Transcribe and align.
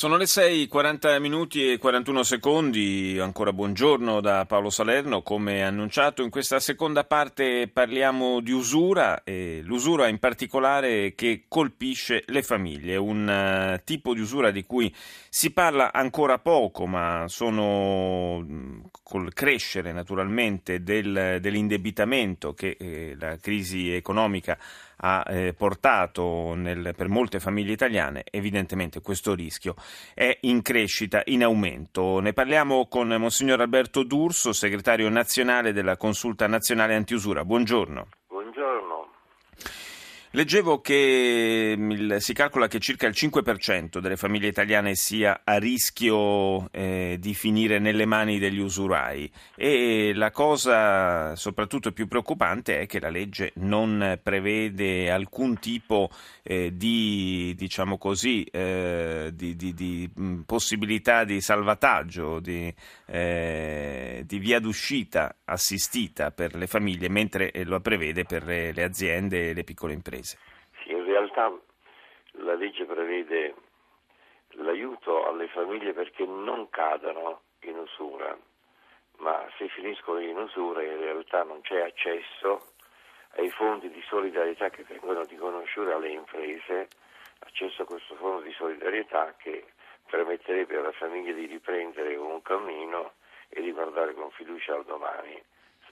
Sono 0.00 0.16
le 0.16 0.24
6, 0.24 0.66
40 0.66 1.18
minuti 1.18 1.72
e 1.72 1.76
41 1.76 2.22
secondi, 2.22 3.18
ancora 3.20 3.52
buongiorno 3.52 4.22
da 4.22 4.46
Paolo 4.46 4.70
Salerno, 4.70 5.20
come 5.20 5.62
annunciato 5.62 6.22
in 6.22 6.30
questa 6.30 6.58
seconda 6.58 7.04
parte 7.04 7.68
parliamo 7.70 8.40
di 8.40 8.50
usura 8.50 9.22
e 9.24 9.60
l'usura 9.62 10.08
in 10.08 10.18
particolare 10.18 11.14
che 11.14 11.44
colpisce 11.48 12.24
le 12.28 12.42
famiglie, 12.42 12.96
un 12.96 13.74
uh, 13.76 13.84
tipo 13.84 14.14
di 14.14 14.20
usura 14.20 14.50
di 14.50 14.64
cui 14.64 14.90
si 15.28 15.52
parla 15.52 15.92
ancora 15.92 16.38
poco 16.38 16.86
ma 16.86 17.26
sono 17.28 18.42
col 19.02 19.34
crescere 19.34 19.92
naturalmente 19.92 20.82
del, 20.82 21.40
dell'indebitamento 21.42 22.54
che 22.54 22.74
eh, 22.80 23.16
la 23.18 23.36
crisi 23.36 23.92
economica 23.92 24.52
ha 24.52 24.58
eh, 25.00 25.54
portato 25.56 26.54
nel, 26.54 26.92
per 26.96 27.08
molte 27.08 27.40
famiglie 27.40 27.72
italiane, 27.72 28.24
evidentemente 28.30 29.00
questo 29.00 29.34
rischio 29.34 29.74
è 30.14 30.36
in 30.42 30.62
crescita, 30.62 31.22
in 31.26 31.42
aumento. 31.42 32.20
Ne 32.20 32.32
parliamo 32.32 32.86
con 32.86 33.08
Monsignor 33.08 33.60
Alberto 33.60 34.02
D'Urso, 34.02 34.52
segretario 34.52 35.08
nazionale 35.08 35.72
della 35.72 35.96
Consulta 35.96 36.46
Nazionale 36.46 36.94
Antiusura. 36.94 37.44
Buongiorno. 37.44 38.19
Leggevo 40.32 40.80
che 40.80 41.74
mm, 41.76 42.16
si 42.18 42.32
calcola 42.34 42.68
che 42.68 42.78
circa 42.78 43.08
il 43.08 43.14
5% 43.16 43.98
delle 43.98 44.16
famiglie 44.16 44.46
italiane 44.46 44.94
sia 44.94 45.40
a 45.42 45.58
rischio 45.58 46.70
eh, 46.70 47.16
di 47.18 47.34
finire 47.34 47.80
nelle 47.80 48.06
mani 48.06 48.38
degli 48.38 48.60
usurai. 48.60 49.28
E 49.56 50.12
la 50.14 50.30
cosa 50.30 51.34
soprattutto 51.34 51.90
più 51.90 52.06
preoccupante 52.06 52.78
è 52.78 52.86
che 52.86 53.00
la 53.00 53.08
legge 53.08 53.50
non 53.56 54.20
prevede 54.22 55.10
alcun 55.10 55.58
tipo 55.58 56.10
eh, 56.44 56.76
di, 56.76 57.52
diciamo 57.56 57.98
così, 57.98 58.44
eh, 58.44 59.32
di, 59.34 59.56
di, 59.56 59.74
di, 59.74 60.08
mm, 60.16 60.42
possibilità 60.42 61.24
di 61.24 61.40
salvataggio, 61.40 62.40
eh, 62.44 64.22
di 64.24 64.38
via 64.38 64.60
d'uscita 64.60 65.38
assistita 65.44 66.30
per 66.30 66.54
le 66.54 66.68
famiglie, 66.68 67.08
mentre 67.08 67.50
lo 67.64 67.80
prevede 67.80 68.22
per 68.22 68.44
le 68.44 68.84
aziende 68.84 69.50
e 69.50 69.54
le 69.54 69.64
piccole 69.64 69.92
imprese 69.92 70.18
paese. 70.20 70.38
Sì, 70.82 70.90
in 70.92 71.04
realtà 71.04 71.52
la 72.32 72.54
legge 72.54 72.84
prevede 72.84 73.54
l'aiuto 74.54 75.26
alle 75.26 75.48
famiglie 75.48 75.92
perché 75.92 76.24
non 76.24 76.68
cadano 76.70 77.42
in 77.60 77.76
usura, 77.76 78.36
ma 79.18 79.46
se 79.56 79.68
finiscono 79.68 80.20
in 80.20 80.36
usura 80.36 80.82
in 80.82 80.98
realtà 80.98 81.42
non 81.42 81.60
c'è 81.62 81.80
accesso 81.80 82.72
ai 83.36 83.50
fondi 83.50 83.90
di 83.90 84.02
solidarietà 84.08 84.70
che 84.70 84.84
vengono 84.84 85.22
riconosciuti 85.22 85.90
alle 85.90 86.08
imprese, 86.08 86.88
accesso 87.40 87.82
a 87.82 87.86
questo 87.86 88.14
fondo 88.16 88.42
di 88.42 88.52
solidarietà 88.52 89.34
che 89.36 89.72
permetterebbe 90.08 90.76
alla 90.76 90.92
famiglia 90.92 91.32
di 91.32 91.46
riprendere 91.46 92.16
un 92.16 92.42
cammino 92.42 93.12
e 93.48 93.60
di 93.60 93.70
guardare 93.72 94.14
con 94.14 94.30
fiducia 94.32 94.74
al 94.74 94.84
domani. 94.84 95.40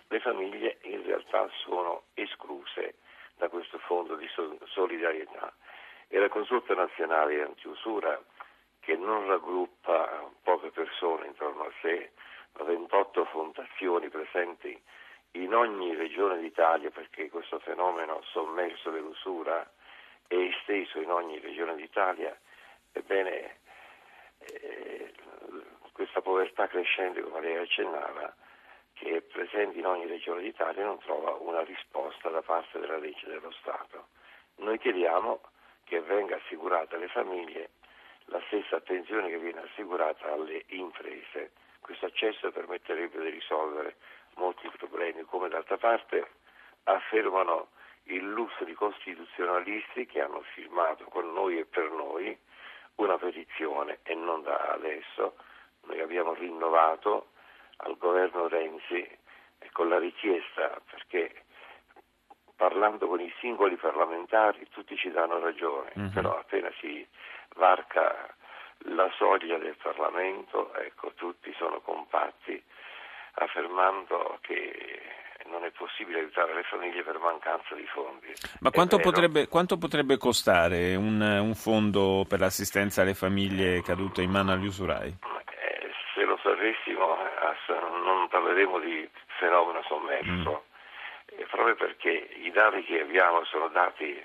Le 0.09 0.21
famiglie 0.21 0.79
in 0.83 1.05
realtà 1.05 1.49
sono 1.63 2.05
escluse 2.15 2.95
da 3.39 3.49
questo 3.49 3.79
fondo 3.79 4.17
di 4.17 4.29
solidarietà. 4.67 5.55
E 6.09 6.19
la 6.19 6.29
consulta 6.29 6.75
nazionale 6.75 7.43
antiusura, 7.43 8.21
che 8.81 8.97
non 8.97 9.27
raggruppa 9.27 10.31
poche 10.43 10.71
persone 10.71 11.27
intorno 11.27 11.65
a 11.65 11.73
sé, 11.81 12.13
ma 12.59 12.65
28 12.65 13.25
fondazioni 13.27 14.09
presenti 14.09 14.81
in 15.33 15.55
ogni 15.55 15.95
regione 15.95 16.39
d'Italia, 16.39 16.91
perché 16.91 17.29
questo 17.31 17.59
fenomeno 17.61 18.23
sommerso 18.33 18.91
dell'usura 18.91 19.71
è 20.27 20.35
esteso 20.35 21.01
in 21.01 21.11
ogni 21.11 21.39
regione 21.39 21.75
d'Italia, 21.75 22.37
ebbene 22.93 23.57
eh, 24.39 25.13
questa 25.93 26.21
povertà 26.21 26.67
crescente, 26.67 27.21
come 27.21 27.41
lei 27.41 27.57
accennava, 27.57 28.35
che 28.99 29.17
è 29.17 29.21
presente 29.21 29.79
in 29.79 29.87
ogni 29.87 30.07
regione 30.07 30.43
d'Italia 30.43 30.85
non 30.85 30.99
trova 30.99 31.33
una 31.35 31.63
risposta 31.63 32.29
da 32.31 32.43
parte 32.43 32.81
della 32.81 32.99
legge 32.99 33.27
dello 33.27 33.51
Stato. 33.53 34.09
Noi 34.57 34.79
chiediamo 34.79 35.41
che 35.85 36.01
venga 36.01 36.37
assicurata 36.37 36.97
alle 36.97 37.09
famiglie 37.09 37.71
la 38.27 38.43
stessa 38.47 38.77
attenzione 38.77 39.29
che 39.29 39.39
viene 39.39 39.63
assicurata 39.63 40.33
alle 40.33 40.65
imprese. 40.69 41.53
Questo 41.81 42.07
accesso 42.07 42.51
permetterebbe 42.51 43.21
di 43.23 43.31
risolvere 43.31 43.97
molti 44.35 44.69
problemi, 44.77 45.23
come 45.25 45.49
d'altra 45.49 45.79
parte 45.79 46.29
affermano 46.85 47.69
illustri 48.05 48.75
costituzionalisti 48.75 50.07
che 50.07 50.21
hanno 50.21 50.43
firmato 50.55 51.05
con 51.05 51.33
noi 51.33 51.59
e 51.59 51.67
per 51.67 51.91
noi 51.91 52.37
una 52.97 53.17
petizione 53.17 54.01
e 54.03 54.15
non 54.15 54.43
da 54.43 54.73
adesso. 54.73 55.37
Noi 55.83 56.01
abbiamo 56.01 56.35
rinnovato 56.35 57.29
al 57.79 57.97
governo 57.99 58.49
Renzi 58.49 59.07
con 59.73 59.89
la 59.89 59.99
richiesta, 59.99 60.81
perché 60.91 61.45
parlando 62.57 63.07
con 63.07 63.21
i 63.21 63.33
singoli 63.39 63.77
parlamentari 63.77 64.67
tutti 64.71 64.97
ci 64.97 65.11
danno 65.11 65.39
ragione, 65.39 65.93
uh-huh. 65.95 66.11
però 66.11 66.39
appena 66.39 66.71
si 66.81 67.07
varca 67.57 68.35
la 68.83 69.11
soglia 69.17 69.59
del 69.59 69.77
Parlamento, 69.81 70.73
ecco, 70.75 71.13
tutti 71.15 71.53
sono 71.57 71.81
compatti 71.81 72.63
affermando 73.35 74.39
che 74.41 75.01
non 75.47 75.65
è 75.65 75.71
possibile 75.71 76.19
aiutare 76.19 76.55
le 76.55 76.63
famiglie 76.65 77.03
per 77.03 77.19
mancanza 77.19 77.75
di 77.75 77.87
fondi. 77.87 78.33
Ma 78.61 78.71
quanto 78.71 78.99
potrebbe, 78.99 79.49
quanto 79.49 79.79
potrebbe, 79.79 80.17
costare 80.19 80.95
un, 80.95 81.21
un, 81.21 81.55
fondo 81.55 82.25
per 82.29 82.41
l'assistenza 82.41 83.03
alle 83.03 83.15
famiglie 83.15 83.83
cadute 83.83 84.23
in 84.23 84.31
mano 84.31 84.53
agli 84.53 84.67
usurai? 84.67 85.09
Eh, 85.09 85.91
se 86.15 86.25
lo 86.25 86.39
sapessimo 86.43 87.08
non 88.03 88.29
parleremo 88.29 88.79
di 88.79 89.09
fenomeno 89.39 89.83
sommerso, 89.83 90.65
mm. 91.35 91.45
proprio 91.51 91.75
perché 91.75 92.11
i 92.11 92.51
dati 92.51 92.83
che 92.85 93.01
abbiamo 93.01 93.45
sono 93.45 93.69
dati 93.69 94.17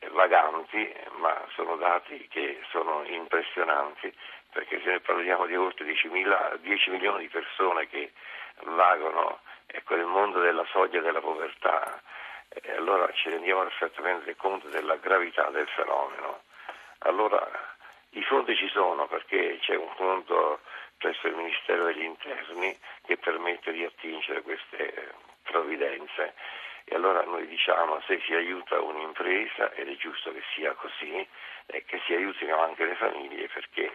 eh, 0.00 0.08
vaganti, 0.10 0.92
ma 1.18 1.36
sono 1.54 1.76
dati 1.76 2.26
che 2.28 2.60
sono 2.70 3.04
impressionanti, 3.04 4.12
perché 4.50 4.80
se 4.82 4.90
ne 4.90 5.00
parliamo 5.00 5.46
di 5.46 5.56
oltre 5.56 5.84
10, 5.84 6.08
10 6.60 6.90
milioni 6.90 7.20
di 7.20 7.28
persone 7.28 7.86
che 7.88 8.12
vagano 8.64 9.40
ecco, 9.66 9.94
nel 9.96 10.06
mondo 10.06 10.40
della 10.40 10.64
soglia 10.70 11.00
della 11.00 11.20
povertà, 11.20 12.00
eh, 12.48 12.72
allora 12.72 13.10
ci 13.12 13.28
rendiamo 13.28 13.62
perfettamente 13.62 14.34
conto 14.36 14.68
della 14.68 14.96
gravità 14.96 15.48
del 15.50 15.68
fenomeno. 15.68 16.42
Allora 17.00 17.46
i 18.10 18.22
fondi 18.22 18.56
ci 18.56 18.68
sono 18.68 19.06
perché 19.06 19.58
c'è 19.60 19.76
un 19.76 19.90
fondo 19.96 20.60
presso 20.98 21.28
il 21.28 21.34
Ministero 21.34 21.84
degli 21.84 22.02
Interni 22.02 22.76
che 23.06 23.16
permette 23.16 23.72
di 23.72 23.84
attingere 23.84 24.42
queste 24.42 24.94
eh, 24.94 25.08
provvidenze. 25.44 26.34
E 26.84 26.94
allora 26.94 27.22
noi 27.22 27.46
diciamo 27.46 28.00
se 28.06 28.20
si 28.26 28.34
aiuta 28.34 28.80
un'impresa, 28.80 29.72
ed 29.72 29.88
è 29.88 29.96
giusto 29.96 30.32
che 30.32 30.42
sia 30.54 30.72
così, 30.72 31.26
eh, 31.66 31.84
che 31.84 32.00
si 32.06 32.14
aiutino 32.14 32.60
anche 32.60 32.84
le 32.84 32.94
famiglie 32.96 33.48
perché, 33.48 33.92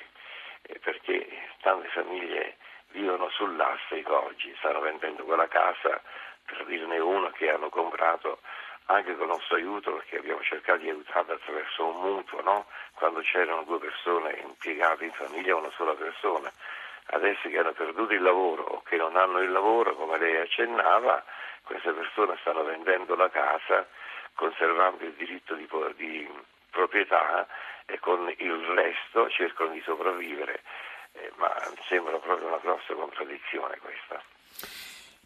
eh, 0.62 0.80
perché 0.80 1.28
tante 1.62 1.88
famiglie 1.90 2.58
vivono 2.92 3.30
sull'astrico 3.30 4.26
oggi, 4.26 4.54
stanno 4.60 4.80
vendendo 4.80 5.24
quella 5.24 5.48
casa, 5.48 6.02
per 6.46 6.66
dirne 6.66 7.00
uno, 7.00 7.32
che 7.32 7.50
hanno 7.50 7.70
comprato 7.70 8.40
anche 8.88 9.16
con 9.16 9.28
il 9.28 9.34
nostro 9.34 9.56
aiuto 9.56 9.94
perché 9.94 10.18
abbiamo 10.18 10.42
cercato 10.44 10.80
di 10.80 10.90
aiutarla 10.90 11.34
attraverso 11.34 11.86
un 11.86 12.02
mutuo, 12.02 12.42
no? 12.42 12.66
quando 12.94 13.22
c'erano 13.22 13.64
due 13.64 13.80
persone 13.80 14.40
impiegate 14.44 15.06
in 15.06 15.14
famiglia, 15.14 15.56
una 15.56 15.72
sola 15.72 15.94
persona 15.94 16.52
adesso 17.08 17.50
che 17.50 17.58
hanno 17.58 17.74
perduto 17.74 18.14
il 18.14 18.22
lavoro 18.22 18.64
o 18.64 18.82
che 18.84 18.96
non 18.96 19.16
hanno 19.16 19.40
il 19.40 19.52
lavoro, 19.52 19.96
come 19.96 20.18
lei 20.18 20.38
accennava, 20.38 21.24
queste 21.64 21.92
persone 21.92 22.38
stanno 22.42 22.64
vendendo 22.64 23.16
la 23.16 23.30
casa, 23.30 23.88
conservando 24.36 25.04
il 25.04 25.14
diritto 25.14 25.54
di, 25.56 25.68
di 25.96 26.30
proprietà 26.70 27.48
e 27.86 28.00
con 28.00 28.34
il 28.38 28.66
resto 28.76 29.30
cercano 29.30 29.72
di 29.72 29.82
sopravvivere. 29.82 30.62
Eh, 31.14 31.32
ma 31.36 31.54
sembra 31.88 32.18
proprio 32.18 32.48
una 32.48 32.58
grossa 32.58 32.94
contraddizione 32.94 33.78
questa. 33.78 34.83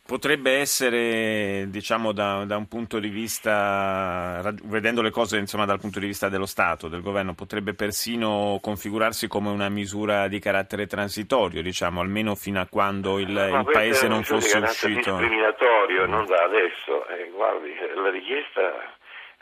Potrebbe 0.07 0.59
essere, 0.59 1.65
diciamo, 1.67 2.13
da, 2.13 2.45
da, 2.45 2.55
un 2.55 2.69
punto 2.69 2.97
di 2.97 3.09
vista, 3.09 4.41
vedendo 4.63 5.01
le 5.01 5.11
cose 5.11 5.37
insomma, 5.37 5.65
dal 5.65 5.81
punto 5.81 5.99
di 5.99 6.05
vista 6.05 6.29
dello 6.29 6.45
Stato, 6.45 6.87
del 6.87 7.01
governo, 7.01 7.33
potrebbe 7.33 7.73
persino 7.73 8.57
configurarsi 8.61 9.27
come 9.27 9.49
una 9.49 9.67
misura 9.67 10.29
di 10.29 10.39
carattere 10.39 10.87
transitorio, 10.87 11.61
diciamo, 11.61 11.99
almeno 11.99 12.35
fino 12.35 12.61
a 12.61 12.67
quando 12.71 13.19
il, 13.19 13.29
il 13.29 13.69
Paese 13.69 14.07
non 14.07 14.23
fosse 14.23 14.59
uscito. 14.59 15.17
È 15.17 15.19
discriminatorio, 15.19 16.07
mm. 16.07 16.09
non 16.09 16.25
da 16.25 16.41
adesso. 16.41 17.05
Eh, 17.09 17.29
guardi, 17.35 17.73
la 17.95 18.09
richiesta 18.09 18.95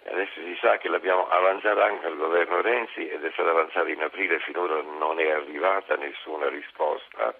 Adesso 0.07 0.33
si 0.35 0.55
sa 0.61 0.77
che 0.77 0.87
l'abbiamo 0.87 1.27
avanzata 1.29 1.83
anche 1.83 2.05
al 2.05 2.15
governo 2.15 2.61
Renzi 2.61 3.07
ed 3.07 3.23
è 3.23 3.31
stata 3.33 3.49
avanzata 3.49 3.89
in 3.89 4.03
aprile, 4.03 4.37
finora 4.39 4.79
non 4.81 5.19
è 5.19 5.31
arrivata 5.31 5.95
nessuna 5.95 6.47
risposta. 6.47 7.33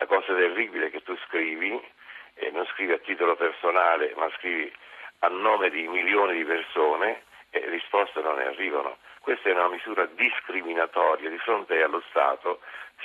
La 0.00 0.06
cosa 0.06 0.34
terribile 0.34 0.86
è 0.86 0.90
che 0.90 1.02
tu 1.02 1.14
scrivi, 1.26 1.78
e 2.34 2.50
non 2.52 2.64
scrivi 2.72 2.92
a 2.92 2.98
titolo 2.98 3.36
personale, 3.36 4.14
ma 4.16 4.30
scrivi 4.38 4.72
a 5.18 5.28
nome 5.28 5.68
di 5.68 5.86
milioni 5.86 6.38
di 6.38 6.44
persone 6.44 7.24
e 7.50 7.68
risposte 7.68 8.22
non 8.22 8.36
ne 8.36 8.46
arrivano. 8.46 8.96
Questa 9.20 9.50
è 9.50 9.52
una 9.52 9.68
misura 9.68 10.06
discriminatoria 10.06 11.28
di 11.28 11.36
fronte 11.36 11.82
allo 11.82 12.02
Stato. 12.08 12.60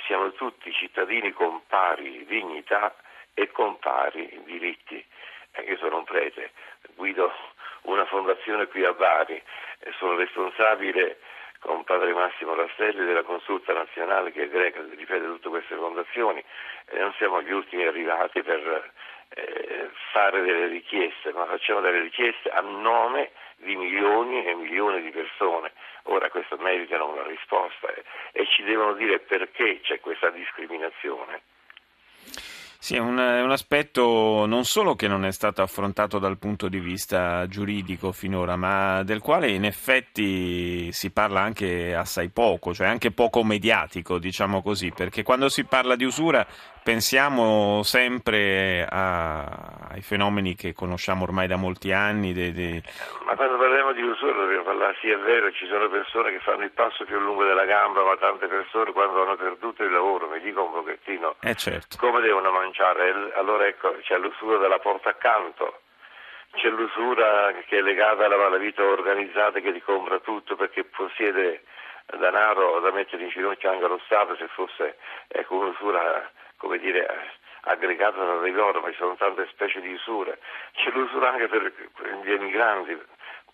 Siamo 0.06 0.32
tutti 0.32 0.72
cittadini 0.72 1.32
con 1.32 1.60
pari 1.66 2.24
dignità 2.24 2.96
e 3.34 3.50
con 3.50 3.78
pari 3.78 4.40
diritti. 4.44 5.04
Eh, 5.52 5.62
io 5.64 5.76
sono 5.76 5.98
un 5.98 6.04
prete, 6.04 6.52
guido 6.94 7.30
una 7.82 8.06
fondazione 8.06 8.68
qui 8.68 8.84
a 8.84 8.92
Bari, 8.94 9.40
sono 9.98 10.16
responsabile 10.16 11.18
con 11.60 11.84
padre 11.84 12.12
Massimo 12.12 12.54
Rastelli 12.54 13.04
della 13.04 13.22
consulta 13.22 13.72
nazionale 13.72 14.32
che 14.32 14.44
è 14.44 14.48
greca, 14.48 14.80
ripete 14.80 15.24
tutte 15.24 15.48
queste 15.48 15.76
fondazioni 15.76 16.42
e 16.86 16.98
non 16.98 17.12
siamo 17.18 17.42
gli 17.42 17.52
ultimi 17.52 17.84
arrivati 17.84 18.42
per 18.42 18.92
eh, 19.28 19.90
fare 20.12 20.42
delle 20.42 20.66
richieste, 20.66 21.32
ma 21.32 21.46
facciamo 21.46 21.80
delle 21.80 22.00
richieste 22.00 22.48
a 22.50 22.60
nome 22.60 23.30
di 23.56 23.74
milioni 23.76 24.44
e 24.44 24.54
milioni 24.54 25.02
di 25.02 25.10
persone. 25.10 25.72
Ora 26.04 26.30
questo 26.30 26.56
meritano 26.58 27.08
una 27.08 27.24
risposta 27.24 27.88
eh, 27.88 28.04
e 28.32 28.46
ci 28.46 28.62
devono 28.62 28.94
dire 28.94 29.18
perché 29.20 29.80
c'è 29.80 30.00
questa 30.00 30.30
discriminazione. 30.30 31.42
Sì, 32.78 32.94
è 32.94 32.98
un, 32.98 33.18
un, 33.18 33.50
aspetto 33.50 34.44
non 34.46 34.64
solo 34.64 34.94
che 34.94 35.08
non 35.08 35.24
è 35.24 35.32
stato 35.32 35.62
affrontato 35.62 36.18
dal 36.18 36.38
punto 36.38 36.68
di 36.68 36.78
vista 36.78 37.46
giuridico 37.48 38.12
finora, 38.12 38.56
ma 38.56 39.02
del 39.02 39.20
quale 39.20 39.50
in 39.50 39.64
effetti 39.64 40.92
si 40.92 41.10
parla 41.10 41.40
anche 41.40 41.94
assai 41.94 42.28
poco, 42.28 42.74
cioè 42.74 42.86
anche 42.86 43.10
poco 43.10 43.42
mediatico, 43.42 44.18
diciamo 44.18 44.62
così, 44.62 44.92
perché 44.94 45.22
quando 45.22 45.48
si 45.48 45.64
parla 45.64 45.96
di 45.96 46.04
usura 46.04 46.46
pensiamo 46.86 47.82
sempre 47.82 48.86
a, 48.88 49.88
ai 49.90 50.02
fenomeni 50.02 50.54
che 50.54 50.72
conosciamo 50.72 51.24
ormai 51.24 51.48
da 51.48 51.56
molti 51.56 51.90
anni. 51.90 52.32
De, 52.32 52.52
de... 52.52 52.80
Ma 53.24 53.34
quando 53.34 53.58
parliamo 53.58 53.90
di 53.90 54.02
usura 54.02 54.38
dobbiamo 54.38 54.62
parlare, 54.62 54.96
sì 55.00 55.10
è 55.10 55.18
vero, 55.18 55.50
ci 55.50 55.66
sono 55.66 55.88
persone 55.88 56.30
che 56.30 56.38
fanno 56.38 56.62
il 56.62 56.70
passo 56.70 57.04
più 57.04 57.18
lungo 57.18 57.42
della 57.42 57.64
gamba, 57.64 58.04
ma 58.04 58.16
tante 58.16 58.46
persone 58.46 58.92
quando 58.92 59.20
hanno 59.20 59.34
perduto 59.34 59.82
il 59.82 59.90
lavoro 59.90 60.28
mi 60.28 60.38
dicono 60.38 60.66
un 60.66 60.72
pochettino 60.74 61.34
eh 61.40 61.56
certo. 61.56 61.96
come 61.98 62.20
devono 62.20 62.52
mangiare. 62.52 63.32
Allora 63.34 63.66
ecco, 63.66 63.96
c'è 64.02 64.16
l'usura 64.18 64.58
della 64.58 64.78
porta 64.78 65.08
accanto. 65.08 65.80
C'è 66.52 66.68
l'usura 66.68 67.52
che 67.66 67.78
è 67.78 67.82
legata 67.82 68.26
alla 68.26 68.36
malavita 68.36 68.84
organizzata 68.84 69.58
che 69.58 69.72
ti 69.72 69.82
compra 69.82 70.20
tutto 70.20 70.54
perché 70.54 70.84
possiede 70.84 71.64
denaro 72.16 72.78
da 72.78 72.92
mettere 72.92 73.24
in 73.24 73.30
ginocchio 73.30 73.72
anche 73.72 73.84
allo 73.84 74.00
Stato 74.04 74.36
se 74.36 74.46
fosse 74.54 74.96
ecco, 75.26 75.56
un'usura 75.56 76.30
come 76.56 76.78
dire, 76.78 77.06
aggregata 77.62 78.40
di 78.42 78.50
loro, 78.52 78.80
ma 78.80 78.90
ci 78.90 78.96
sono 78.96 79.16
tante 79.16 79.46
specie 79.50 79.80
di 79.80 79.92
usure. 79.92 80.38
C'è 80.72 80.90
l'usura 80.90 81.30
anche 81.30 81.48
per 81.48 81.72
gli 82.22 82.30
emigranti, 82.30 82.98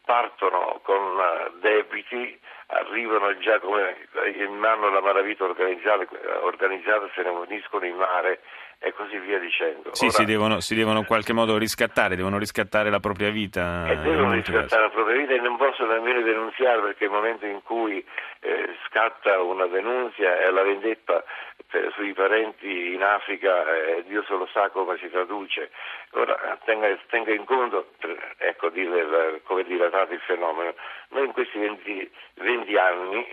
partono 0.04 0.81
con 0.82 1.19
eh, 1.19 1.50
debiti, 1.60 2.38
arrivano 2.72 3.36
già 3.38 3.58
come 3.60 4.08
in 4.36 4.54
mano 4.54 4.86
alla 4.86 5.00
malavita 5.00 5.44
organizzata, 5.44 6.06
organizzata 6.42 7.08
se 7.14 7.22
ne 7.22 7.28
uniscono 7.28 7.84
in 7.84 7.96
mare 7.96 8.40
e 8.84 8.92
così 8.94 9.16
via 9.19 9.38
dicendo. 9.38 9.94
Sì, 9.94 10.06
Ora, 10.06 10.12
si, 10.12 10.24
devono, 10.24 10.60
si, 10.60 10.74
devono, 10.74 10.98
in 10.98 11.06
qualche 11.06 11.32
modo 11.32 11.56
riscattare, 11.56 12.16
devono 12.16 12.38
riscattare 12.38 12.90
la 12.90 12.98
propria 12.98 13.30
vita. 13.30 13.86
E 13.86 13.96
devono 13.98 14.32
riscattare 14.32 14.66
casi. 14.66 14.82
la 14.82 14.90
propria 14.90 15.16
vita 15.19 15.34
e 15.34 15.38
non 15.38 15.56
possono 15.56 15.92
nemmeno 15.92 16.20
denunciare 16.22 16.80
perché 16.80 17.04
nel 17.04 17.14
momento 17.14 17.46
in 17.46 17.62
cui 17.62 18.04
eh, 18.40 18.76
scatta 18.88 19.40
una 19.40 19.66
denunzia 19.66 20.40
e 20.40 20.50
la 20.50 20.62
vendetta 20.62 21.22
per, 21.70 21.92
sui 21.94 22.12
parenti 22.12 22.92
in 22.92 23.02
Africa, 23.04 23.64
eh, 23.72 24.04
Dio 24.06 24.25
solo 24.25 24.48
sa 24.52 24.68
come 24.70 24.98
si 24.98 25.08
traduce. 25.08 25.70
Ora 26.14 26.58
tenga, 26.64 26.88
tenga 27.08 27.32
in 27.32 27.44
conto, 27.44 27.92
ecco, 28.38 28.68
dire, 28.70 29.40
come 29.44 29.62
dilatato 29.62 30.12
il 30.12 30.20
fenomeno, 30.26 30.75
noi 31.10 31.26
in 31.26 31.32
questi 31.32 31.58
20, 31.58 32.10
20 32.34 32.62
anni 32.76 33.26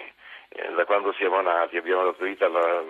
eh, 0.50 0.72
da 0.74 0.86
quando 0.86 1.14
siamo 1.14 1.40
nati, 1.42 1.78
abbiamo 1.78 2.06
dato 2.06 2.24
vita 2.24 2.46
alla, 2.46 2.84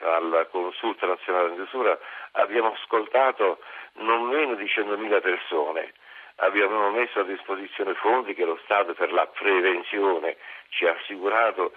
alla 0.00 0.46
consulta 0.46 1.06
nazionale 1.06 1.54
di 1.54 1.60
usura, 1.60 1.98
abbiamo 2.32 2.72
ascoltato 2.72 3.58
non 3.94 4.28
meno 4.28 4.54
di 4.54 4.64
100.000 4.64 5.20
persone, 5.20 5.92
abbiamo 6.36 6.90
messo 6.90 7.20
a 7.20 7.24
disposizione 7.24 7.94
fondi 7.94 8.34
che 8.34 8.44
lo 8.44 8.58
Stato 8.64 8.94
per 8.94 9.12
la 9.12 9.26
prevenzione 9.26 10.36
ci 10.68 10.86
ha 10.86 10.92
assicurato 10.92 11.72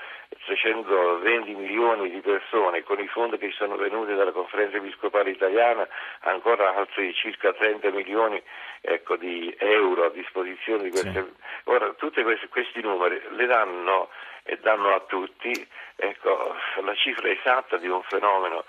320 0.45 1.53
milioni 1.53 2.09
di 2.09 2.21
persone, 2.21 2.83
con 2.83 2.99
i 2.99 3.07
fondi 3.07 3.37
che 3.37 3.49
ci 3.49 3.57
sono 3.57 3.75
venuti 3.75 4.15
dalla 4.15 4.31
conferenza 4.31 4.77
episcopale 4.77 5.31
italiana 5.31 5.87
ancora 6.21 6.75
altri 6.75 7.13
circa 7.13 7.53
30 7.53 7.91
milioni 7.91 8.41
ecco, 8.81 9.17
di 9.17 9.53
euro 9.59 10.05
a 10.05 10.09
disposizione 10.09 10.83
di 10.83 10.91
queste. 10.91 11.11
Sì. 11.11 11.33
Ora 11.65 11.93
tutti 11.93 12.23
questi, 12.23 12.47
questi 12.47 12.81
numeri 12.81 13.21
le 13.31 13.45
danno 13.47 14.09
e 14.43 14.57
danno 14.61 14.93
a 14.93 14.99
tutti 15.01 15.67
ecco, 15.95 16.55
la 16.81 16.95
cifra 16.95 17.29
esatta 17.29 17.77
di 17.77 17.87
un 17.87 18.01
fenomeno 18.03 18.63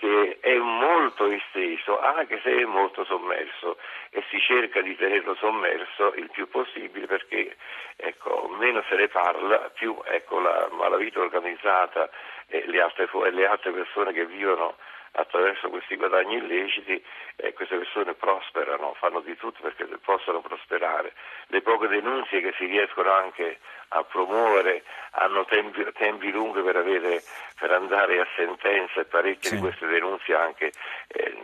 che 0.00 0.38
è 0.40 0.56
molto 0.56 1.26
esteso, 1.26 2.00
anche 2.00 2.40
se 2.42 2.50
è 2.50 2.64
molto 2.64 3.04
sommerso, 3.04 3.76
e 4.08 4.24
si 4.30 4.40
cerca 4.40 4.80
di 4.80 4.96
tenerlo 4.96 5.34
sommerso 5.34 6.14
il 6.14 6.30
più 6.30 6.48
possibile 6.48 7.06
perché 7.06 7.54
ecco, 7.96 8.48
meno 8.58 8.82
se 8.88 8.96
ne 8.96 9.08
parla, 9.08 9.70
più 9.74 9.94
ecco, 10.04 10.40
la 10.40 10.68
malavita 10.72 11.20
organizzata 11.20 12.08
e 12.50 12.64
le 12.66 12.80
altre, 12.82 13.08
e 13.24 13.30
le 13.30 13.46
altre 13.46 13.70
persone 13.70 14.12
che 14.12 14.26
vivono 14.26 14.76
attraverso 15.12 15.68
questi 15.70 15.96
guadagni 15.96 16.36
illeciti 16.36 17.02
eh, 17.36 17.52
queste 17.52 17.76
persone 17.76 18.14
prosperano, 18.14 18.94
fanno 18.98 19.20
di 19.20 19.36
tutto 19.36 19.58
perché 19.62 19.86
possano 20.04 20.40
prosperare. 20.40 21.12
Le 21.46 21.62
poche 21.62 21.88
denunce 21.88 22.40
che 22.40 22.54
si 22.56 22.66
riescono 22.66 23.10
anche 23.10 23.58
a 23.88 24.04
promuovere 24.04 24.84
hanno 25.12 25.44
tempi, 25.46 25.84
tempi 25.94 26.30
lunghi 26.30 26.62
per, 26.62 26.76
avere, 26.76 27.22
per, 27.58 27.72
andare 27.72 28.20
a 28.20 28.26
sentenza 28.36 29.00
e 29.00 29.04
parecchie 29.04 29.48
sì. 29.48 29.54
di 29.56 29.60
queste 29.62 29.86
denunce 29.86 30.34
anche 30.34 30.72
eh, 31.08 31.36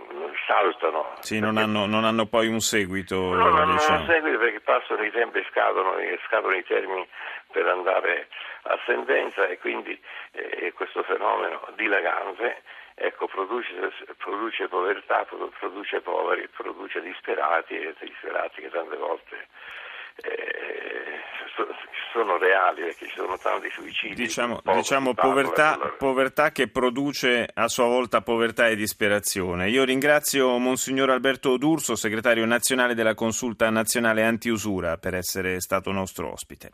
saltano. 0.46 1.14
Sì, 1.20 1.40
non 1.40 1.56
hanno, 1.56 1.86
non 1.86 2.04
hanno, 2.04 2.26
poi 2.26 2.46
un 2.46 2.60
seguito. 2.60 3.34
No, 3.34 3.48
non 3.48 3.72
diciamo. 3.72 3.96
hanno 3.96 4.00
un 4.00 4.06
seguito 4.06 4.38
perché 4.38 4.60
passano 4.60 5.02
i 5.02 5.10
tempi 5.10 5.38
e 5.38 5.46
scadono, 5.50 5.94
scadono 6.28 6.54
i 6.54 6.64
termini 6.64 7.06
per 7.50 7.66
andare 7.66 8.28
a 8.76 8.82
sentenza 8.84 9.46
e 9.46 9.58
quindi 9.58 9.98
eh, 10.32 10.72
questo 10.74 11.02
fenomeno 11.02 11.66
dilagante 11.74 12.62
ecco, 12.94 13.26
produce, 13.26 13.72
produce, 14.16 14.68
povertà, 14.68 15.26
produce 15.58 16.00
poveri, 16.00 16.48
produce 16.48 17.00
disperati 17.00 17.74
e 17.74 17.94
disperati 18.00 18.62
che 18.62 18.70
tante 18.70 18.96
volte 18.96 19.48
eh, 20.22 21.20
sono 22.12 22.38
reali 22.38 22.82
perché 22.82 23.06
ci 23.06 23.14
sono 23.14 23.36
tanti 23.36 23.70
suicidi. 23.70 24.14
Diciamo, 24.14 24.60
diciamo 24.64 25.12
povertà, 25.12 25.78
povertà, 25.98 26.50
che 26.50 26.68
produce 26.68 27.46
a 27.52 27.68
sua 27.68 27.84
volta 27.84 28.22
povertà 28.22 28.68
e 28.68 28.76
disperazione. 28.76 29.68
Io 29.68 29.84
ringrazio 29.84 30.56
Monsignor 30.56 31.10
Alberto 31.10 31.58
D'Urso, 31.58 31.94
segretario 31.94 32.46
nazionale 32.46 32.94
della 32.94 33.14
Consulta 33.14 33.68
Nazionale 33.68 34.22
Antiusura, 34.22 34.96
per 34.96 35.14
essere 35.14 35.60
stato 35.60 35.92
nostro 35.92 36.32
ospite. 36.32 36.70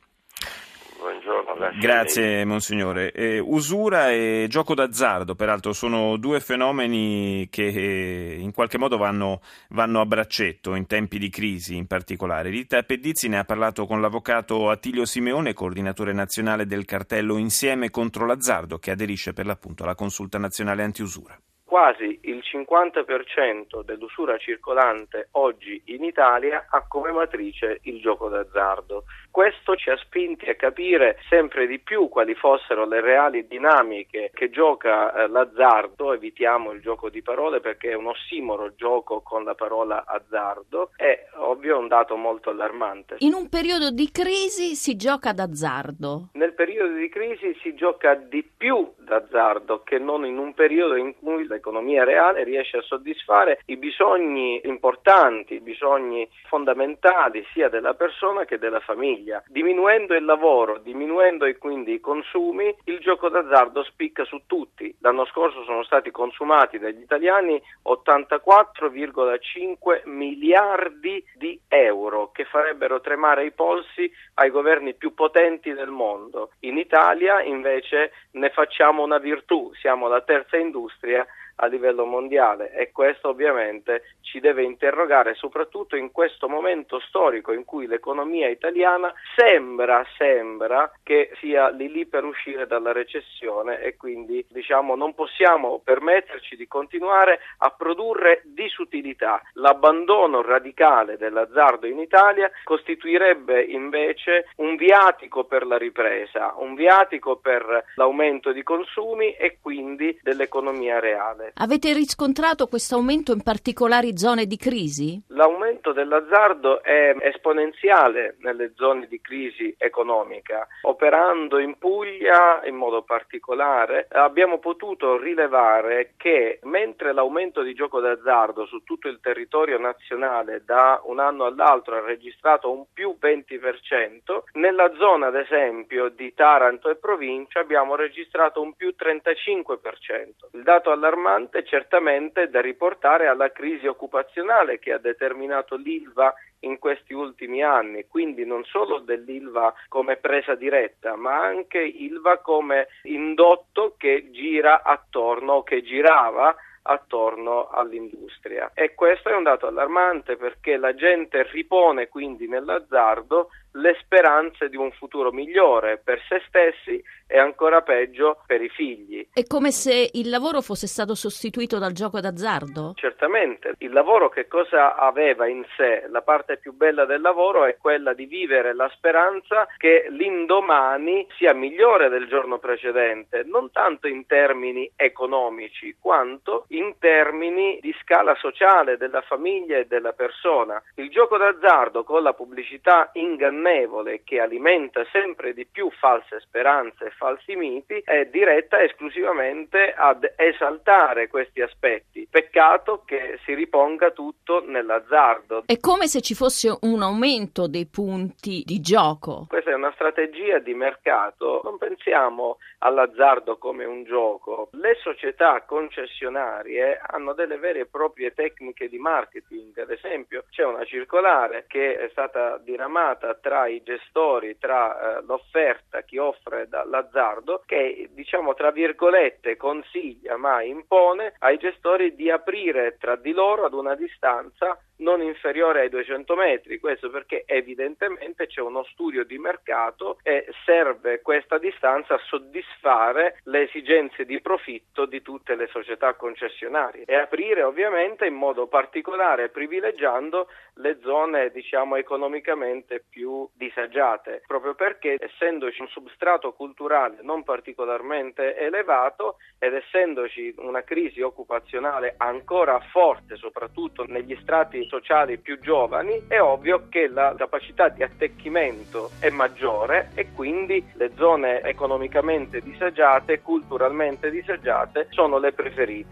Grazie 1.78 2.44
Monsignore. 2.44 3.12
Eh, 3.12 3.38
usura 3.38 4.10
e 4.10 4.46
gioco 4.48 4.74
d'azzardo, 4.74 5.34
peraltro, 5.34 5.72
sono 5.72 6.16
due 6.16 6.40
fenomeni 6.40 7.48
che 7.50 7.66
eh, 7.66 8.36
in 8.38 8.52
qualche 8.52 8.78
modo 8.78 8.96
vanno, 8.96 9.40
vanno, 9.68 10.00
a 10.00 10.06
braccetto 10.06 10.74
in 10.74 10.86
tempi 10.86 11.18
di 11.18 11.28
crisi 11.28 11.76
in 11.76 11.86
particolare. 11.86 12.50
Rita 12.50 12.82
Pedizzi 12.82 13.28
ne 13.28 13.38
ha 13.38 13.44
parlato 13.44 13.86
con 13.86 14.00
l'avvocato 14.00 14.70
Attilio 14.70 15.04
Simeone, 15.04 15.52
coordinatore 15.52 16.12
nazionale 16.12 16.66
del 16.66 16.84
cartello 16.84 17.36
Insieme 17.36 17.90
contro 17.90 18.26
l'azzardo, 18.26 18.78
che 18.78 18.90
aderisce 18.90 19.32
per 19.32 19.46
l'appunto 19.46 19.84
alla 19.84 19.94
consulta 19.94 20.38
nazionale 20.38 20.82
antiusura 20.82 21.38
quasi 21.72 22.18
il 22.24 22.42
50% 22.44 23.82
dell'usura 23.82 24.36
circolante 24.36 25.28
oggi 25.30 25.80
in 25.86 26.04
Italia 26.04 26.66
ha 26.68 26.86
come 26.86 27.12
matrice 27.12 27.78
il 27.84 27.98
gioco 27.98 28.28
d'azzardo. 28.28 29.04
Questo 29.30 29.74
ci 29.76 29.88
ha 29.88 29.96
spinti 29.96 30.50
a 30.50 30.54
capire 30.54 31.16
sempre 31.30 31.66
di 31.66 31.78
più 31.78 32.10
quali 32.10 32.34
fossero 32.34 32.84
le 32.84 33.00
reali 33.00 33.46
dinamiche 33.46 34.30
che 34.34 34.50
gioca 34.50 35.14
eh, 35.14 35.28
l'azzardo, 35.28 36.12
evitiamo 36.12 36.72
il 36.72 36.82
gioco 36.82 37.08
di 37.08 37.22
parole 37.22 37.60
perché 37.60 37.92
è 37.92 37.94
un 37.94 38.08
ossimoro 38.08 38.74
gioco 38.74 39.22
con 39.22 39.42
la 39.42 39.54
parola 39.54 40.04
azzardo, 40.06 40.90
è 40.94 41.28
ovvio 41.36 41.78
un 41.78 41.88
dato 41.88 42.16
molto 42.16 42.50
allarmante. 42.50 43.16
In 43.20 43.32
un 43.32 43.48
periodo 43.48 43.90
di 43.90 44.10
crisi 44.10 44.74
si 44.74 44.94
gioca 44.96 45.32
d'azzardo? 45.32 46.28
Nel 46.34 46.52
periodo 46.52 46.92
di 46.92 47.08
crisi 47.08 47.56
si 47.62 47.74
gioca 47.74 48.14
di 48.14 48.44
più 48.44 48.92
d'azzardo 49.12 49.82
che 49.82 49.98
non 49.98 50.24
in 50.24 50.38
un 50.38 50.54
periodo 50.54 50.96
in 50.96 51.14
cui 51.18 51.46
l'economia 51.46 52.04
reale 52.04 52.44
riesce 52.44 52.78
a 52.78 52.82
soddisfare 52.82 53.60
i 53.66 53.76
bisogni 53.76 54.62
importanti, 54.64 55.52
i 55.54 55.60
bisogni 55.60 56.26
fondamentali 56.48 57.44
sia 57.52 57.68
della 57.68 57.92
persona 57.94 58.46
che 58.46 58.58
della 58.58 58.80
famiglia. 58.80 59.42
Diminuendo 59.46 60.14
il 60.14 60.24
lavoro, 60.24 60.78
diminuendo 60.78 61.46
quindi 61.58 61.92
i 61.92 62.00
consumi, 62.00 62.74
il 62.84 63.00
gioco 63.00 63.28
d'azzardo 63.28 63.84
spicca 63.84 64.24
su 64.24 64.44
tutti. 64.46 64.96
L'anno 65.00 65.26
scorso 65.26 65.62
sono 65.64 65.82
stati 65.82 66.10
consumati 66.10 66.78
dagli 66.78 67.02
italiani 67.02 67.60
84,5 67.84 70.02
miliardi 70.04 71.22
di 71.34 71.60
euro 71.68 72.30
che 72.32 72.44
farebbero 72.44 73.00
tremare 73.00 73.44
i 73.44 73.52
polsi 73.52 74.10
ai 74.34 74.50
governi 74.50 74.94
più 74.94 75.12
potenti 75.14 75.74
del 75.74 75.90
mondo. 75.90 76.52
In 76.60 76.78
Italia 76.78 77.42
invece 77.42 78.12
ne 78.32 78.50
facciamo 78.50 79.01
una 79.02 79.18
virtù, 79.18 79.72
siamo 79.74 80.08
la 80.08 80.22
terza 80.22 80.56
industria 80.56 81.26
a 81.62 81.66
livello 81.66 82.04
mondiale 82.04 82.72
e 82.72 82.90
questo 82.90 83.28
ovviamente 83.28 84.16
ci 84.20 84.40
deve 84.40 84.64
interrogare 84.64 85.34
soprattutto 85.34 85.94
in 85.94 86.10
questo 86.10 86.48
momento 86.48 86.98
storico 87.00 87.52
in 87.52 87.64
cui 87.64 87.86
l'economia 87.86 88.48
italiana 88.48 89.12
sembra, 89.36 90.04
sembra 90.16 90.90
che 91.02 91.30
sia 91.38 91.68
lì 91.68 91.90
lì 91.90 92.06
per 92.06 92.24
uscire 92.24 92.66
dalla 92.66 92.92
recessione 92.92 93.80
e 93.80 93.96
quindi 93.96 94.44
diciamo 94.48 94.96
non 94.96 95.14
possiamo 95.14 95.80
permetterci 95.84 96.56
di 96.56 96.66
continuare 96.66 97.38
a 97.58 97.70
produrre 97.70 98.42
disutilità. 98.44 99.40
L'abbandono 99.54 100.42
radicale 100.42 101.16
dell'azzardo 101.16 101.86
in 101.86 102.00
Italia 102.00 102.50
costituirebbe 102.64 103.62
invece 103.62 104.48
un 104.56 104.74
viatico 104.74 105.44
per 105.44 105.64
la 105.64 105.78
ripresa, 105.78 106.54
un 106.56 106.74
viatico 106.74 107.36
per 107.36 107.84
l'aumento 107.94 108.50
di 108.50 108.64
consumi 108.64 109.32
e 109.34 109.58
quindi 109.60 110.18
dell'economia 110.22 110.98
reale. 110.98 111.51
Avete 111.56 111.92
riscontrato 111.92 112.66
questo 112.66 112.94
aumento 112.94 113.32
in 113.32 113.42
particolari 113.42 114.16
zone 114.16 114.46
di 114.46 114.56
crisi? 114.56 115.20
L'aumento 115.28 115.92
dell'azzardo 115.92 116.82
è 116.82 117.14
esponenziale 117.20 118.36
nelle 118.38 118.72
zone 118.74 119.06
di 119.06 119.20
crisi 119.20 119.74
economica. 119.76 120.66
Operando 120.82 121.58
in 121.58 121.76
Puglia 121.76 122.62
in 122.64 122.74
modo 122.74 123.02
particolare 123.02 124.08
abbiamo 124.10 124.58
potuto 124.58 125.18
rilevare 125.18 126.14
che 126.16 126.58
mentre 126.62 127.12
l'aumento 127.12 127.60
di 127.62 127.74
gioco 127.74 128.00
d'azzardo 128.00 128.64
su 128.64 128.82
tutto 128.82 129.08
il 129.08 129.20
territorio 129.20 129.78
nazionale 129.78 130.62
da 130.64 131.00
un 131.04 131.18
anno 131.18 131.44
all'altro 131.44 131.96
ha 131.96 132.00
registrato 132.00 132.72
un 132.72 132.86
più 132.92 133.16
20%, 133.20 134.42
nella 134.54 134.90
zona 134.96 135.26
ad 135.26 135.36
esempio 135.36 136.08
di 136.08 136.32
Taranto 136.34 136.88
e 136.88 136.96
provincia 136.96 137.60
abbiamo 137.60 137.94
registrato 137.94 138.62
un 138.62 138.72
più 138.74 138.94
35%. 138.98 140.48
Il 140.52 140.62
dato 140.62 140.90
allarmante 140.90 141.31
importante 141.32 141.64
certamente 141.64 142.48
da 142.48 142.60
riportare 142.60 143.26
alla 143.26 143.50
crisi 143.52 143.86
occupazionale 143.86 144.78
che 144.78 144.92
ha 144.92 144.98
determinato 144.98 145.76
l'ILVA 145.76 146.34
in 146.60 146.78
questi 146.78 147.12
ultimi 147.12 147.62
anni, 147.62 148.06
quindi 148.06 148.44
non 148.44 148.64
solo 148.64 148.98
dell'ILVA 148.98 149.74
come 149.88 150.16
presa 150.16 150.54
diretta, 150.54 151.16
ma 151.16 151.42
anche 151.42 151.78
ILVA 151.78 152.38
come 152.38 152.88
indotto 153.04 153.94
che 153.96 154.30
gira 154.30 154.82
attorno 154.82 155.62
che 155.62 155.82
girava 155.82 156.54
attorno 156.82 157.68
all'industria. 157.68 158.72
E 158.74 158.94
questo 158.94 159.28
è 159.28 159.34
un 159.34 159.44
dato 159.44 159.66
allarmante 159.66 160.36
perché 160.36 160.76
la 160.76 160.94
gente 160.94 161.48
ripone 161.50 162.08
quindi 162.08 162.48
nell'azzardo 162.48 163.50
le 163.72 163.96
speranze 164.00 164.68
di 164.68 164.76
un 164.76 164.90
futuro 164.92 165.32
migliore 165.32 166.00
per 166.02 166.20
se 166.28 166.42
stessi 166.46 167.02
e 167.26 167.38
ancora 167.38 167.80
peggio 167.80 168.42
per 168.46 168.60
i 168.60 168.68
figli. 168.68 169.26
È 169.32 169.46
come 169.46 169.70
se 169.70 170.10
il 170.12 170.28
lavoro 170.28 170.60
fosse 170.60 170.86
stato 170.86 171.14
sostituito 171.14 171.78
dal 171.78 171.92
gioco 171.92 172.20
d'azzardo? 172.20 172.92
Certamente, 172.96 173.74
il 173.78 173.92
lavoro 173.92 174.28
che 174.28 174.46
cosa 174.46 174.96
aveva 174.96 175.46
in 175.46 175.64
sé? 175.76 176.04
La 176.10 176.20
parte 176.20 176.58
più 176.58 176.74
bella 176.74 177.06
del 177.06 177.22
lavoro 177.22 177.64
è 177.64 177.78
quella 177.78 178.12
di 178.12 178.26
vivere 178.26 178.74
la 178.74 178.90
speranza 178.94 179.66
che 179.78 180.06
l'indomani 180.10 181.26
sia 181.38 181.54
migliore 181.54 182.10
del 182.10 182.28
giorno 182.28 182.58
precedente, 182.58 183.44
non 183.46 183.70
tanto 183.70 184.08
in 184.08 184.26
termini 184.26 184.90
economici 184.94 185.96
quanto 185.98 186.66
in 186.68 186.96
termini 186.98 187.78
di 187.80 187.94
scala 188.02 188.34
sociale 188.34 188.98
della 188.98 189.22
famiglia 189.22 189.78
e 189.78 189.86
della 189.86 190.12
persona. 190.12 190.82
Il 190.96 191.08
gioco 191.08 191.38
d'azzardo 191.38 192.04
con 192.04 192.22
la 192.22 192.34
pubblicità 192.34 193.08
ingannevole 193.14 193.61
ingannevole 193.62 194.22
che 194.24 194.40
alimenta 194.40 195.04
sempre 195.12 195.54
di 195.54 195.66
più 195.66 195.90
false 195.92 196.40
speranze 196.40 197.06
e 197.06 197.10
falsi 197.10 197.54
miti 197.54 198.02
è 198.04 198.26
diretta 198.26 198.82
esclusivamente 198.82 199.94
ad 199.96 200.30
esaltare 200.36 201.28
questi 201.28 201.60
aspetti. 201.60 202.26
Peccato 202.28 203.02
che 203.04 203.38
si 203.44 203.54
riponga 203.54 204.10
tutto 204.10 204.64
nell'azzardo. 204.66 205.64
È 205.66 205.78
come 205.78 206.08
se 206.08 206.20
ci 206.20 206.34
fosse 206.34 206.76
un 206.82 207.02
aumento 207.02 207.68
dei 207.68 207.86
punti 207.86 208.62
di 208.64 208.80
gioco. 208.80 209.46
Questa 209.48 209.70
è 209.70 209.74
una 209.74 209.92
strategia 209.94 210.58
di 210.58 210.74
mercato. 210.74 211.60
Non 211.62 211.78
pensiamo 211.78 212.58
all'azzardo 212.78 213.58
come 213.58 213.84
un 213.84 214.04
gioco. 214.04 214.68
Le 214.72 214.96
società 215.00 215.62
concessionarie 215.62 217.00
hanno 217.04 217.32
delle 217.32 217.58
vere 217.58 217.80
e 217.80 217.86
proprie 217.86 218.32
tecniche 218.32 218.88
di 218.88 218.98
marketing. 218.98 219.78
Ad 219.78 219.90
esempio, 219.90 220.44
c'è 220.50 220.64
una 220.64 220.84
circolare 220.84 221.64
che 221.68 221.96
è 221.96 222.08
stata 222.10 222.58
diramata 222.58 223.34
tra 223.34 223.51
tra 223.52 223.66
i 223.66 223.82
gestori, 223.84 224.56
tra 224.58 225.18
eh, 225.18 225.22
l'offerta, 225.26 226.00
chi 226.00 226.16
offre 226.16 226.68
da, 226.68 226.86
l'azzardo, 226.86 227.62
che 227.66 228.08
diciamo 228.12 228.54
tra 228.54 228.70
virgolette 228.70 229.58
consiglia 229.58 230.38
ma 230.38 230.62
impone 230.62 231.34
ai 231.40 231.58
gestori 231.58 232.14
di 232.14 232.30
aprire 232.30 232.96
tra 232.98 233.14
di 233.16 233.32
loro 233.32 233.66
ad 233.66 233.74
una 233.74 233.94
distanza 233.94 234.78
non 235.02 235.20
inferiore 235.20 235.80
ai 235.80 235.88
200 235.88 236.34
metri, 236.34 236.78
questo 236.78 237.10
perché 237.10 237.42
evidentemente 237.46 238.46
c'è 238.46 238.60
uno 238.60 238.84
studio 238.84 239.24
di 239.24 239.36
mercato 239.36 240.18
e 240.22 240.46
serve 240.64 241.20
questa 241.20 241.58
distanza 241.58 242.14
a 242.14 242.20
soddisfare 242.24 243.40
le 243.44 243.62
esigenze 243.62 244.24
di 244.24 244.40
profitto 244.40 245.04
di 245.04 245.20
tutte 245.20 245.56
le 245.56 245.66
società 245.66 246.14
concessionarie 246.14 247.04
e 247.04 247.14
aprire 247.16 247.62
ovviamente 247.62 248.26
in 248.26 248.34
modo 248.34 248.68
particolare 248.68 249.48
privilegiando 249.48 250.48
le 250.76 250.98
zone 251.02 251.50
diciamo 251.50 251.96
economicamente 251.96 253.04
più 253.08 253.46
disagiate, 253.54 254.42
proprio 254.46 254.74
perché 254.74 255.16
essendoci 255.18 255.80
un 255.80 255.88
substrato 255.88 256.52
culturale 256.52 257.18
non 257.22 257.42
particolarmente 257.42 258.56
elevato 258.56 259.36
ed 259.58 259.74
essendoci 259.74 260.54
una 260.58 260.82
crisi 260.82 261.20
occupazionale 261.20 262.14
ancora 262.16 262.78
forte 262.90 263.36
soprattutto 263.36 264.04
negli 264.06 264.36
strati 264.40 264.86
sociali 264.92 265.38
più 265.38 265.58
giovani, 265.58 266.24
è 266.28 266.38
ovvio 266.38 266.88
che 266.90 267.08
la 267.08 267.34
capacità 267.34 267.88
di 267.88 268.02
attecchimento 268.02 269.12
è 269.20 269.30
maggiore 269.30 270.10
e 270.14 270.32
quindi 270.34 270.84
le 270.96 271.12
zone 271.16 271.62
economicamente 271.62 272.60
disagiate, 272.60 273.40
culturalmente 273.40 274.30
disagiate, 274.30 275.06
sono 275.08 275.38
le 275.38 275.52
preferite. 275.52 276.10